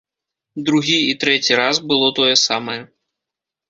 [0.69, 2.81] Другі і трэці раз было тое самае.